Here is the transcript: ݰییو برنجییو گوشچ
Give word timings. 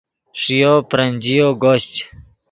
ݰییو 0.41 0.73
برنجییو 0.89 1.49
گوشچ 1.61 1.93